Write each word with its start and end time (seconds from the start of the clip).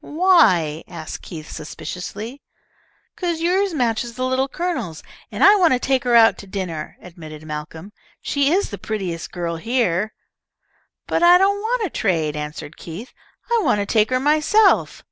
"Why?" 0.00 0.82
asked 0.88 1.22
Keith, 1.22 1.48
suspiciously. 1.52 2.42
"'Cause 3.14 3.40
yours 3.40 3.72
matches 3.72 4.16
the 4.16 4.24
Little 4.26 4.48
Colonel's, 4.48 5.04
and 5.30 5.44
I 5.44 5.54
want 5.54 5.72
to 5.72 5.78
take 5.78 6.02
her 6.02 6.16
out 6.16 6.36
to 6.38 6.48
dinner," 6.48 6.96
admitted 7.00 7.44
Malcolm. 7.44 7.92
"She 8.20 8.50
is 8.52 8.70
the 8.70 8.76
prettiest 8.78 9.30
girl 9.30 9.54
here." 9.54 10.12
"But 11.06 11.22
I 11.22 11.38
don't 11.38 11.60
want 11.60 11.84
to 11.84 11.90
trade," 11.90 12.34
answered 12.34 12.76
Keith. 12.76 13.12
"I 13.48 13.60
want 13.62 13.78
to 13.78 13.86
take 13.86 14.10
her 14.10 14.18
myself." 14.18 15.04